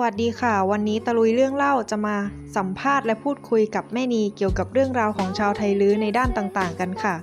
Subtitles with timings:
[0.00, 2.16] วัสดีค่ะ วันนี้ตะลุยเรื่องเล่าจะมา
[2.56, 7.14] สัมภาษณ์และพูดคุยกับแม่นีเกี่ยวกับเรื่องราวของชาวไทยลื้อในด้านต่างๆ กันค่ะ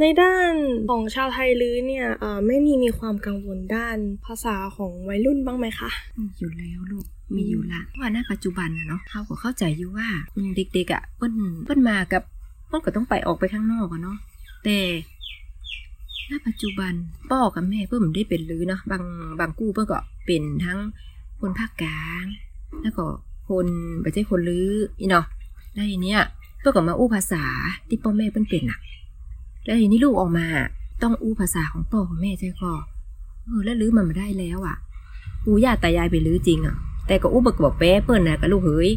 [0.00, 0.52] ในด้าน
[0.90, 7.04] ของชาวไทยลื้อเนี่ยเอ่อไม่มีมีความกังวลด้านภาษาของวัยรุ่นบ้างไหมคะมีอยู่แล้วลูก
[7.36, 12.22] มีอยู่ละเพราะว่าณปัจจุบันนะเนาะเขาก็เข้าใจอยู่ว่าอืมเด็กๆอะเปิ้นเปิ้นมากับ
[12.68, 14.16] เปิ้นก็ต้องไปออกไปข้างนอกอะเนาะ
[14.64, 14.78] แต่
[16.30, 16.92] ณปัจจุบัน
[17.30, 19.02] พ่อกับแม่เปิ้นมันได้เป็นลือเนาะบาง
[19.40, 20.78] บางกู้เปิ้นก็เป็นทั้ง
[21.40, 22.24] คนภาคกลาง
[22.82, 23.04] แล้วก็
[23.48, 23.66] คน
[24.00, 25.26] ไม่ใช่คนลืออีเนาะ
[25.74, 26.20] แล้วทีเนี้ย
[26.60, 27.44] เปิ้นก็มาอู้ภาษา
[27.88, 28.78] ที่พ่อแม่เปิ้นเป็นน่ะ
[29.64, 30.46] แล้วทีนี้ลูกออกมา
[31.02, 32.72] ต้องอู้ภาษาของพ่อของแม่ใช่ก็
[33.46, 34.76] เออแล้วลือมันมาได้แล้วอะ
[35.44, 38.90] ปู่ย่าตายายไปลื้อจริงอะ แต่ก็อู้บักบอกแป๊เปิ้นนะกับลูกเฮ้ย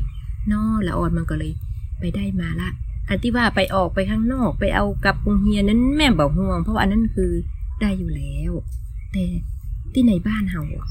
[0.51, 1.51] นอละออนมันก็เลย
[1.99, 2.69] ไปได้มาละ
[3.07, 7.31] อันที่ว่าไปออกไปข้างนอกไปเอากับโรงเรียนั้นแม่บอกห่วง เพราะอันนั้นคือ
[7.81, 8.51] ได้อยู่แล้ว
[9.11, 9.23] แต่
[9.93, 10.87] ที่ในบ้านเฮาอะ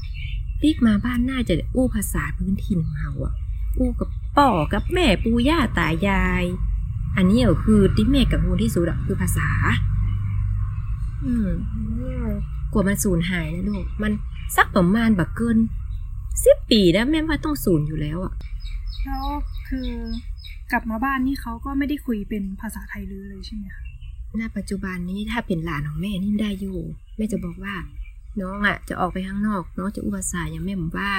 [0.61, 3.33] ปีกมาบ้านน่าจะอู้ภาษาพื้นถิ่นของเฮาอะ
[3.77, 6.43] อู้กับป่อกับแม่ปู่ย่าตายาย
[7.15, 9.49] อันนี้ก็คือที่แม่กังวลที่สุดอะคือภาษา
[11.23, 11.47] อืม
[12.73, 14.11] กว่ามันสูญหายนะลูกมัน
[14.55, 15.57] สักประมาณบักเกิน
[16.45, 18.33] สิบปีนะแม่ว่าต้องสูญอยู่แล้วอะ
[19.03, 19.25] แล้ว
[19.67, 19.89] คือ
[20.73, 23.83] กลับมาบ้านนี่เขาก็ไม่ได้คุยเป็นภาษาไทยลือเลยใช่ไหมคะ
[24.39, 26.79] ณปัจจุบันนี้ถ้าเป็นหลานของแม่นี่ได้อยู่
[27.17, 27.75] แม่จะบอกว่า
[28.41, 31.11] น้องอะจะออกไปข้างนอก น้องจะอู้ภาษาอย่างแม่บอกว่า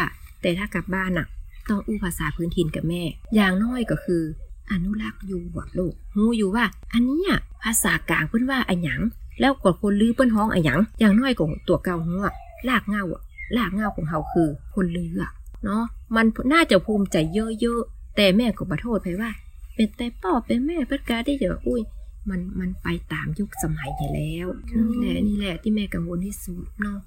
[0.42, 1.26] แต่ถ้ากลับบ้านอะ
[1.68, 3.02] ต้องอู้ภาษาพื้นถิ่นกับแม่
[3.34, 4.22] อย่างน้อยก็คือ
[4.70, 9.00] อนุรักษ์อยู่อะลูกฮู้อยู่ว่า อันนี้ยภาษากลางเพิ่อนว่าอันหยัง
[9.40, 12.34] แล้วก็คนลือเปิ้นฮ้องอันหยังอย่างน้อยก็ตัวเก่าฮู้อะ
[12.68, 13.22] ลากเงาอะ
[13.56, 15.32] ลากเงาของเฮาคือคนลืออะ
[15.64, 15.82] เนาะ
[16.16, 19.30] มันน่าจะภูมิใจเยอะๆแต่แม่ก็บ่โทษไปว่า
[19.74, 21.82] เป็นแต่พ่อเป็นแม่เพิ่นกาได้เยอะอุ้ย
[22.30, 24.46] มันมันไปตามยุคสมัยอยู่แล้ว
[24.88, 26.98] นี่แหละนี่แหละที่แม่กังวลที่สุดเนาะ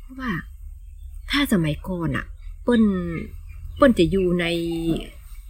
[0.00, 0.32] เพราะว่า
[1.30, 2.24] ถ้าสมัยก่อนอะ
[2.64, 2.82] เปิ้น
[3.76, 4.46] เปิ้นจะอยู่ใน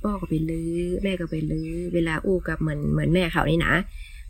[0.02, 0.72] พ่อก็ไปลือ
[1.02, 3.74] แม่ก็ไปลือเวลาอู้กับเหมือนเหมือนแม่เขานี่นะ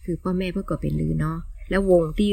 [0.04, 1.36] คือพ่อแม่เพื่อก็ไปลือเนาะ
[1.70, 2.30] แล้ววงที่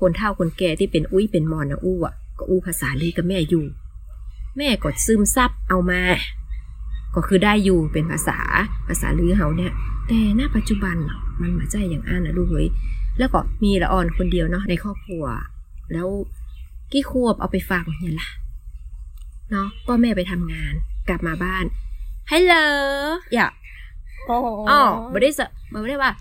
[0.00, 3.64] คนเฒ่าคนแก่ที่เป็นอุ้ยเป็นมอนนะอู้อะก็อู้ภาษาลือกับแม่อยู่
[4.58, 6.00] แม่ก็ซึมซับเอามา
[7.14, 8.38] ก็คือได้อยู่เป็นภาษา
[8.88, 9.72] ภาษาลือเฮาเนี่ย
[10.08, 12.68] แต่ณปัจจุบันน่ะมันมาใจอย่างอันนะลูกเฮ้ย
[13.18, 15.24] แล้วก็มีละออนคนเดียวเนาะในครอบครัว
[15.92, 16.08] แล้ว
[16.92, 18.28] กี่ควบเอาไปฝากเนี่ยล่ะ
[19.50, 20.72] เนาะพ่อแม่ไปทำงาน
[21.08, 21.64] กลับมาบ้าน
[22.30, 22.54] ฮัลโหล
[23.34, 23.46] อย่า
[24.28, 24.38] อ๋อ
[24.70, 24.80] อ๋อ
[25.10, 26.12] ไม่ได้สะไม่ได้ว่า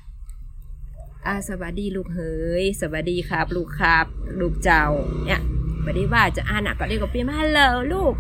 [1.26, 4.06] อ่าสวัสดีลูกเฮ้ยสวัสดีครับ ลูกครับ
[4.40, 4.84] ลูกเจ้า
[5.26, 5.42] เนี่ย
[5.84, 7.60] ไม่ได้ว่าจะอ่านอะก็เรียกว่าเปลี่ยนมาฮัลโหล
[7.94, 8.14] ลูก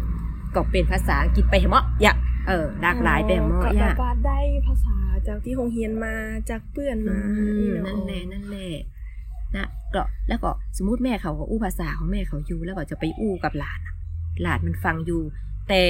[0.56, 2.14] ก็เป็นภาษาอังกฤษไปเหมาะอย่า
[2.48, 4.98] เออหลากหลายไปเหมาะก็อย่าแบบว่าได้ภาษา
[5.28, 6.14] จากที่โรงเรียนมา
[6.50, 8.70] จากเพื่อนอืมามนี่เานั่นแหละนั่นแหละ
[9.56, 13.96] นะก็แล้วก็สมมุติแม่เขาก็อู้ภาษาของแม่เขาอยู่ แล้วก็จะไปอู้กับหลานอะ
[14.42, 15.22] หลานมันฟังอยู่
[15.70, 15.82] แต่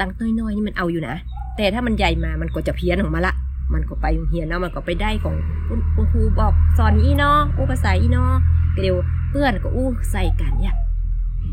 [0.00, 1.16] ตั้งน้อยๆนี่มันเอาอยู่นะ
[1.56, 3.34] แต่ถ้ามันใหญ่มามันก็จะเพี้ยนออกมาละ
[3.74, 5.34] มันก็ไปโรงเรียนเนาะมันก็ไปได้ของ
[5.68, 8.32] คุณคุณครูบอกสอนอีเนาะอู้ภาษาอีเนาะ
[8.74, 8.96] ก็เดี๋ยว
[9.30, 10.76] เพื่อนก็อู้ใส่กันเนี่ย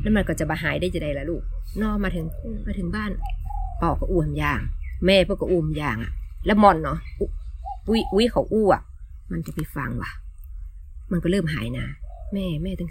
[0.02, 1.42] แล้วมันก็จะบาหายได้จะได้ละลูก
[1.78, 2.26] เนอมาถึง
[2.68, 3.12] มาถึงบ้าน
[3.82, 4.62] ปอก็อ้วนยาง
[5.06, 6.12] แม่พ่อก็อุ้มยางอะ
[6.46, 6.98] แล้วมอนเนาะ
[7.90, 8.82] อุ้ยอุ้ยเขาอู้อะ
[9.32, 10.12] มันจะไปฟังว่ะ
[11.12, 11.86] มันก็เริ่มหายนะ
[12.34, 12.90] แม่แม่ต้อง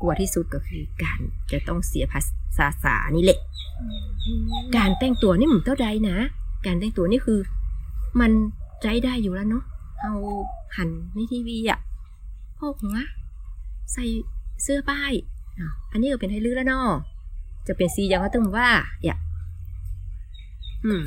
[0.00, 1.20] กลัวที่สุดก็คือการ
[1.52, 2.20] จะต้องเสียภา
[2.58, 3.38] ษาสานี่แหละ
[4.76, 6.16] การแต่งตัวนี่มันเท่าใดนะ
[6.66, 7.40] การแต่งตัวนี่คือ
[8.20, 8.32] มัน
[8.82, 9.64] ใจได้อยู่แล้วเนาะ
[10.02, 10.14] เอา
[10.76, 11.78] หันในทีวีอะ
[12.58, 12.98] พกหัว
[13.92, 14.04] ใส่
[14.62, 15.12] เสื้อป้าย
[15.92, 16.88] อันนี้ก็เป็นไทยลื้อแล้วเนาะ
[17.66, 18.70] จะเป็นสีอย่างก็ต้องว่า
[19.04, 19.16] อย่า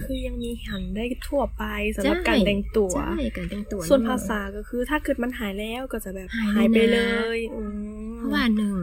[0.06, 1.64] คือยังมีหันได้ทั่วไป
[1.96, 7.00] สำหรับการแต่งตัวใช่การแต่งตัว ส่วนเอะภาษาก็คือ ถ้าเกิดมันหายแล้วก็จะแบบหายเลยหายไปนะเล
[7.38, 8.78] ยอืมเพราะว่าหนึ่ง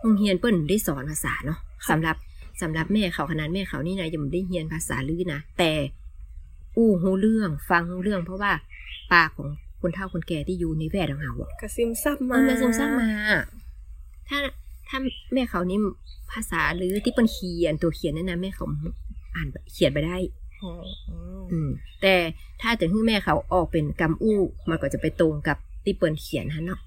[0.00, 1.58] โรงเรียนเปิ้นได้สอนภาษาเนาะ
[1.90, 2.16] สำหรับ
[2.62, 5.72] สำหรับแม่เขาขนาดแม่เขานี่นะยังไม่ได้เรียนภาษาลือนะแต่
[6.76, 8.52] อู้หูเรื่องฟังหูเรื่อง เพราะว่า
[9.12, 9.48] ปากของ
[9.80, 13.08] คนเฒ่าคนแก่ที่อยู่ในแวดของเราอะกระซิมซับมัมานมาซึมซับมา
[14.28, 14.38] ถ้า
[14.88, 14.98] ถ้า
[15.32, 15.78] แม่เขานี่
[16.32, 18.66] ภาษาหรือที่เปิ้นเขียนตัวเขียนนั่นนะแม่เขา
[19.34, 20.16] อ่านเขียนไปได้
[20.62, 20.72] อ๋อ
[21.08, 21.18] อ๋อ
[21.52, 21.70] อืม
[22.02, 22.14] แต่
[22.62, 24.38] ถ้าถึงที่แม่เขาออกเป็นกำอู้
[24.70, 26.80] มันก็จะไปตรงกับที่เปิ้นเขียนฮะเนาะ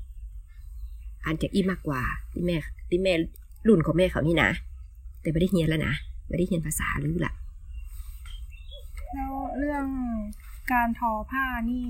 [1.23, 2.01] อ่านจากอีมากกว่า
[2.31, 2.57] ที่แม่
[2.89, 3.13] ที่แม่
[3.67, 4.49] รุ่นของแม่เขานี่นะ
[5.21, 5.93] แต่ไม่ได้เรียนแล้วนะ
[6.27, 7.33] ไม่ได้เรียนภาษาลือละ
[9.13, 9.85] แล้วเรื่อง
[10.71, 11.85] การทอผ้านี่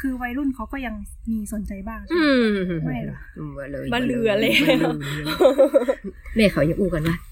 [0.00, 0.94] คือวัยรุ่นเขาก็ยัง
[1.30, 2.22] มีสนใจบ้างใช่ไหม
[2.86, 3.18] ไม่เหรอ
[3.58, 4.96] มาเลยมาเหลือเลยมาเลย
[6.36, 7.31] แม่เขายังอู้กันว่าถ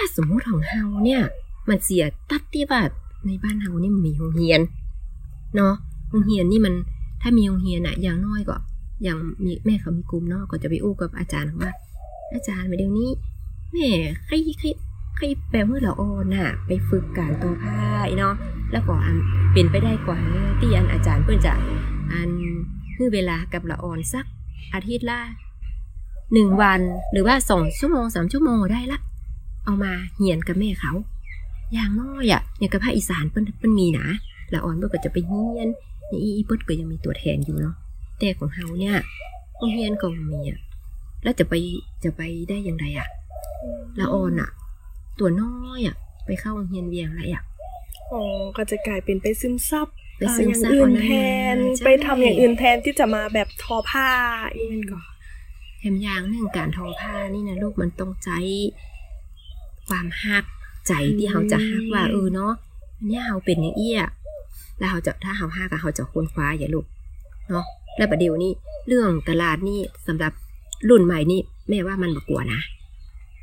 [0.00, 1.22] าสมมุติของเฮาเนี่ย
[1.68, 2.80] มันเสียตัดที่ว่า
[3.26, 4.60] ในบ้านเฮานี่มันมีโรงเรียน
[5.56, 5.74] เนาะ
[6.10, 6.74] โรงเรียนนี่มัน
[7.22, 8.56] ถ้ามีโรงเรียนอะอย่างน้อยก็
[9.02, 11.70] อย่างมีแม่เขามีกลุ่มเนาะก็จะไปอู้กับอาจารย์ว่า
[12.34, 13.10] อาจารย์มาเดี๋ยวนี้
[13.72, 13.88] แม่
[14.26, 14.66] ใครใคร
[15.16, 17.80] ใครแปลเมื่อละออนน่ะ ไปฝึกการตัวผ้า
[18.18, 18.34] เนาะ
[18.72, 19.16] แล้วก็อัน
[19.52, 20.18] เป็นไปได้กว่า
[20.60, 21.52] ที่อันอาจารย์เพื่อนจะ
[22.12, 22.30] อัน
[22.96, 24.24] คือเวลากับละออนสัก
[24.74, 25.20] อาทิตย์ละ
[26.32, 26.80] หนึ่งวัน
[27.12, 28.98] หรือว่าสองชั่วโมงสามชั่วโมงได้ละ
[29.70, 30.92] เอามาเหียนกับแม่เขา
[31.72, 34.06] อย่างน้อยอะเนี่ยกับภาคอีสานเปิ้นเปิ้นมีนะ
[34.52, 35.68] ละออนเปิ้นก็จะไปเฮียน
[36.10, 37.74] นี่อีเปิ้นก็ยังมีตัวแทนอยู่เนาะ
[38.18, 38.96] แต่ของเฮาเนี่ย
[39.58, 40.58] โรงเรียนก็บ่มีอะ
[41.22, 41.54] แล้วจะไป
[42.04, 43.08] จะไปได้ยังไงอะ
[43.98, 44.50] ละออนอะ
[45.18, 45.96] ตัวน้อยอะ
[46.26, 47.42] ไปเข้าโรงเรียนเวียงอะไรอะ
[48.12, 48.22] อ๋อ
[48.56, 49.88] ก็จะกลายเป็นไปซึมซับ
[50.18, 51.10] ไปซึมซับอ่าอย่างอื่นเอานะแท
[51.54, 54.08] นใช่ไปทำอย่างอื่นแทนที่จะมาแบบทอผ้า
[54.54, 55.00] อีกมันก็
[55.78, 58.30] แถมอย่างหนึ่งการทอผ้านี่นะลูกมันต้องใจ
[59.90, 60.44] ความฮัก
[60.88, 62.52] ใจที่เขาจะฮักว่าเออเนาะ
[62.96, 64.02] อันเนี้ยเราเป็นอย่างเอี้ย
[64.78, 66.86] แล้วเขาจะถ้าเขาฮักอะเขาจะค้นคว้าอย่าลูก
[67.50, 67.64] เนาะ
[67.96, 68.52] แล้วประเดี๋ยวนี้
[68.88, 70.32] เรื่องตลาดนี่สำหรับ
[70.88, 72.60] รุ่นใหม่นี่แม่ว่ามันบกลัวนะ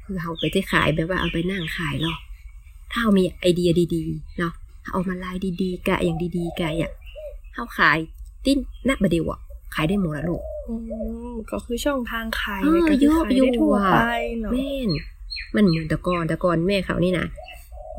[0.05, 2.19] คือเขาไปที่ขายแบบว่าเอาไปนั่งขายหรอก
[2.91, 4.53] ถ้าเขามีไอเดียดีๆเนาะ
[4.91, 6.91] เอามาลายดีๆกะอย่างดีๆกะอย่าง
[7.53, 7.97] เขาขาย
[8.45, 8.57] ติ้น
[8.87, 9.39] ณประเดี๋ยวอะ
[9.75, 10.75] ขายได้หมดละลูกอื
[11.31, 13.99] มก็คือช่องทางขายเออก็คือขายเยอะได้ทั่วอยู่อะไป
[14.41, 14.89] เนาะแม่น
[15.55, 17.25] มันเหมือนต่ก่อนต่ก่อนแม่เขานี่นะ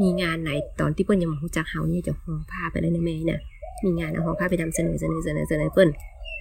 [0.00, 0.50] มีงานไหน
[0.81, 3.40] ตอนที่เปิ้ลยังมารู้จักเขาเนี่ยจะห่อผ้าไปเลยนะแม่นะ
[3.85, 5.88] มีงานเอาห่อผ้าไปนำเสนอเสนอเสนอเสนอเปิ้ล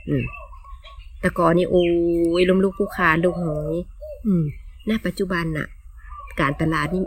[0.09, 0.23] อืม
[1.23, 1.83] ต่ก่อนนี่โอ้
[2.39, 3.75] ยลมลูกผู้คานลูกเหย
[4.25, 4.43] อืม
[4.89, 5.67] ณปัจจุบันน่ะ
[6.39, 7.03] การตลาดนี่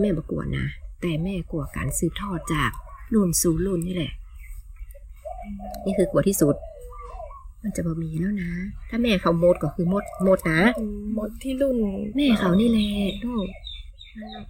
[0.00, 0.66] แม่ประกวนะ
[1.00, 2.70] แต่แม่กลัวการสืบทอดจาก
[3.14, 4.12] รุ่นสู่รุ่นนี่แหละ
[5.84, 6.54] นี่คือกลัวที่สุด
[7.62, 8.50] มันจะบ่มีแล้วนะ
[8.90, 11.76] ถ้าแม่เขาหมดก็คือหมดหมดนะอืมหมดที่รุ่น
[12.16, 12.88] แม่เขานี่แหละ
[13.24, 13.48] ลูก
[14.16, 14.44] นั่นแหละ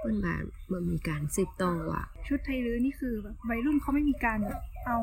[0.00, 0.34] เปิ้นบา
[0.72, 4.98] มันมีการสืบต่ออะ ชุดไทยลื้อนี่คือแบบวัยรุ่นเขาไม่มีการแบบเอา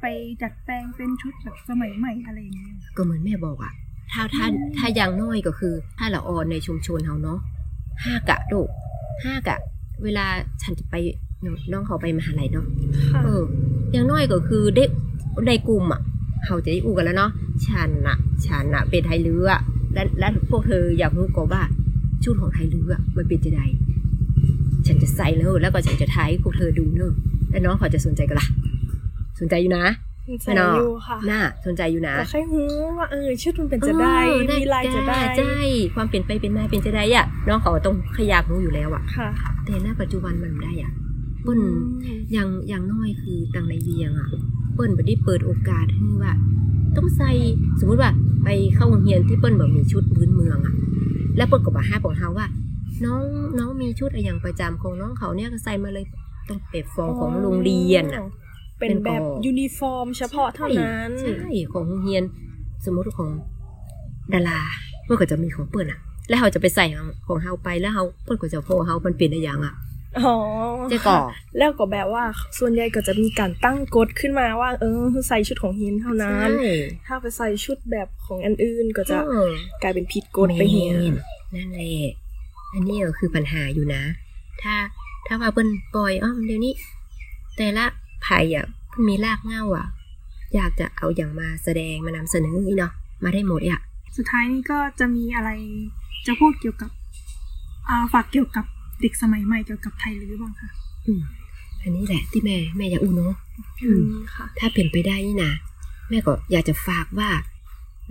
[0.00, 0.04] ไป
[0.42, 3.72] ดัดแปลงเป็นชุดแบบสมัยใหม่อะไรอย่างเงี้ยก็เหมือนแม่บอกอะ
[4.12, 4.46] ถ้าถ้า
[4.78, 7.38] ถ้าอย่างน้อยก็คือ ถ้าละออนในชุมชนเขาเนาะ
[8.04, 8.68] ห้ากะลูก
[9.24, 9.56] ห้ากะ
[10.04, 10.26] เวลา
[10.62, 10.94] ฉันจะไป
[11.72, 12.66] น้องเขาไปมหาลัยเนาะ
[13.10, 13.42] ค่ะเออ
[13.92, 14.84] อย่างน้อยก็คือได้
[15.46, 16.00] ในกลุ่มอะ
[16.44, 17.30] เขาจะได้อู้กันแล้วเนาะ
[17.66, 18.16] ฉันน่ะ
[18.46, 19.50] ฉันน่ะเป็นไทยเรือ
[19.94, 21.62] และและพวกเธออยากรู้ก็ว่า
[22.24, 23.60] ชุดของไทยเรือมันเป็นจะได
[24.86, 27.14] ฉันจะใส่เนอะแล้วก็ฉันจะทายให้พวกเธอดูเนอะ
[27.50, 28.46] แล้วน้องเขาจะสนใจกันล่ะ
[29.40, 29.86] สนใจอยู่นะ
[30.42, 32.62] ใส่อยู่ค่ะน่าสนใจอยู่นะก็แค่หู
[32.98, 35.56] ว่าเออชุดมันเป็นจะได้เออมีลายจะได้ใช่
[35.94, 39.28] ความเป็นไปเป็นมาเป็นจะได้อะน้องเขาต้องขยากรู้อยู่แล้วอะค่ะ
[39.64, 40.92] แต่ณปัจจุบันมันไม่ได้อะ
[41.42, 41.60] เปิ้น
[42.32, 44.28] อย่างอย่างน้อยคือตังในเวียงอะ
[44.74, 46.32] เปิ้นบ่ได้เปิดโอกาสให้ว่า
[46.96, 47.30] ต้องใส่
[47.80, 48.10] สมมุติว่า
[48.44, 50.74] ไปเข้าโรงเรียนที่เปิ้นแบบมีชุดพื้นเมืองอะ
[51.36, 52.46] แล้วเปิ้นก็บอกห้าของเฮาว่า
[53.04, 53.22] น้อง
[53.58, 56.04] น้องมีชุดอะไรอย่างประจำของน้องเขาเนี่ยก็ใส่มาเลย
[56.48, 58.20] ต้องเป็ดฟองของโรงเรียนอะ
[58.78, 62.22] เป็นแบบเป็นของยูนิฟอร์ม เฉพาะเท่านั้นใช่ใช่ของโรงเรียน
[62.84, 63.30] สมมติของ
[64.34, 64.60] ดารา
[65.04, 69.91] เพื่อนก็จะมีของเปิ้นอะแล้วเขาจะไปใส่ของของเฮาไปแล้วเฮาเปิ้นก็จะโพเฮามันเป็นอะไรอย่างอะอ๋อ
[70.88, 71.18] เจ๊ก่อ
[71.58, 72.24] แล้วก็แบบว่า
[72.58, 76.72] ส่วนใหญ่ก็จะมีการตั้งกฎขึ้นมาว่า เออใส่ชุดของฮินเท่านั้นใช่
[77.06, 79.50] ถ้าไปใส่ชุดแบบของอันอื่นก็จะเออ
[79.82, 81.14] กลายเป็นผิดกฎไปเหียแม่น
[81.54, 82.12] นั่นแหละ
[82.72, 84.02] อันนี้ก็คือปัญหาอยู่นะ
[84.62, 84.74] ถ้า
[85.26, 86.74] ถ้าว่าเปิ้นปล่อยอ้อมเดี๋ยวนี้
[87.56, 87.84] แต่ละ
[88.22, 89.86] ไผ่อะเพิ่นมีรากเหง้าอะ
[90.54, 92.92] อยากจะเอาอย่างมาแสดงมานำเสนอนี่เนาะ
[93.24, 93.80] มาได้หมดอะ
[94.16, 95.50] สุดท้ายนี่ก็จะมีอะไร
[96.26, 96.90] จะพูดเกี่ยวกับ
[97.88, 98.64] อ่าฝากเกี่ยวกับ
[99.02, 100.70] เด็กสมัยใหม่เกี่ยวกับไทยลื้อบ้างค่ะ
[101.06, 101.22] อืม
[101.82, 103.34] อันนี้แหละที่แม่แม่อยากอู้เนาะ
[103.82, 104.02] อืม
[104.34, 105.52] ค่ะถ้าเป็นไปได้นี่นะ
[106.08, 107.30] แม่ก็อยากจะฝากว่า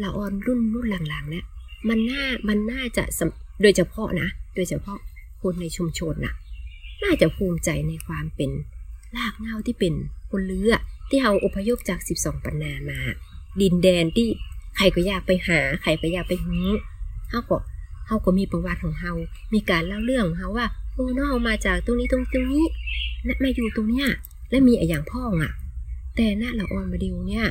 [0.01, 1.45] ละออนรุ่นรุ่นหลังๆเนี่ย
[1.89, 4.97] มันน่ามันน่าจะสำโดยเฉพาะนะ โดยเฉพาะ
[5.41, 6.33] คนในชุมชนน่ะ
[7.03, 8.51] น่าจะภูมิใจในความเป็น
[9.15, 9.93] รากเหง้าที่เป็น
[10.31, 10.75] คนเลือ
[11.09, 12.99] ที่เราอพยพจาก 12 ปันนามา
[13.61, 14.27] ดินแดนที่
[14.77, 16.67] ใครก็อยากไปหา ใครก็อยากไปหื้อ
[17.29, 17.57] เฮาก็
[18.07, 19.13] เฮาก็มีประวัติของเฮา
[19.53, 22.65] มีการเล่าเรื่องของเฮาว่า โอ้เนาะเฮามาจากตรงนี้ตรงตรงนี้
[23.25, 24.07] และมาอยู่ตรงเนี้ย
[24.49, 25.51] และมีอะไรอย่างพ่องอะ
[26.15, 27.47] แต่หน้าละออนมาดิวเนี่ย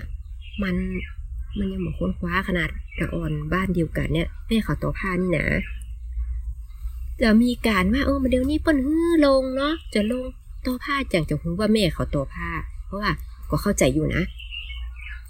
[0.63, 0.77] มัน
[1.59, 2.69] มันยังบอกค้นคว้าขนาด
[3.01, 5.47] ละอ่อนบ้านเดียวกันเนี่ยแม่เขาต่อผ้านี่นะ
[7.23, 10.25] จะมีการว่าเออมาเดี๋ยวนี้เปิ้นฮื้อลงเนาะจะลง
[10.67, 12.49] ต่อผ้าจังจะรู้ว่าแม่เขาต่อผ้า
[12.87, 13.13] เพราะว่า
[13.51, 14.23] ก็เข้าใจอยู่นะ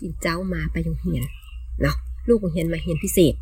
[0.00, 1.23] จินเจ้ามาไปโรงเรียน
[1.83, 1.97] เนาะ
[2.29, 3.35] ลูกโรงเรียนมาเรียนพิเศษ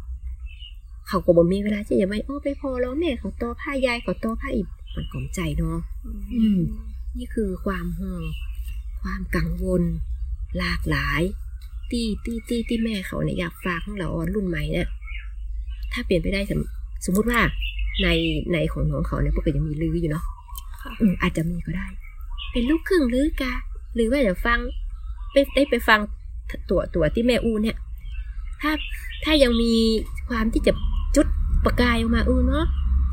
[1.09, 5.79] เขาก็บ่มีเวลาที่จะไปโอ้ไปพอแล้วแม่เขาโตอผ้ายายเขาโตอผ้าอีกมันกลมใจเนาะ
[6.35, 6.61] อืม
[7.19, 8.23] นี่คือความห่วง
[9.03, 9.83] ความกังวล
[10.59, 11.23] หลากหลาย
[11.91, 14.89] ที่ที่ที่ที่แม่เขาเนี่ยอยากฝากของเรารุ่นใหม่เนี่ย
[15.93, 16.61] ถ้าเปลี่ยนไปได้สม
[17.05, 17.41] สมมุติว่า
[18.03, 18.09] ใน
[18.53, 20.25] ในของน้องเขาเนี่ยพวกก็ยังมีลืออยู่เนาะ
[20.83, 21.87] ค่ะอืมอาจจะมีก็ได้
[22.53, 23.53] เป็นลูกครึ่งลือกา
[23.95, 24.59] หรือว่าเดี๋ยวฟัง
[25.33, 26.01] ไปได้ไปฟัง
[26.71, 27.77] ตัวตัวที่แม่อูเนี่ย
[28.63, 28.73] ถ้า
[29.25, 29.75] ถ้ายังมี
[30.29, 30.79] ความที่จะจุด
[31.65, 32.67] ประกายออกมาเออเนาะ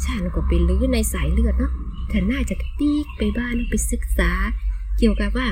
[0.05, 1.71] ฉันก็เป็นลือในสายเลือดเนาะ
[2.11, 4.31] ฉันน่าจะตีกไปบ้านไปศึกษา
[4.97, 5.47] เกี่ยวกับว่า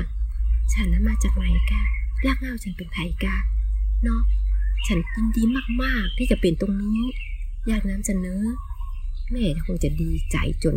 [0.72, 1.82] ฉันนั้นมาจากไหนกา
[2.26, 3.36] รากเงาฉันเป็นไผกา
[4.04, 4.22] เนาะ
[4.86, 5.42] ฉันยินดี
[5.82, 7.00] มากๆที่จะเป็นตรงนี้
[7.66, 8.42] อยากน้ำเสนอ
[9.30, 10.76] แม่คงจะดีใจจน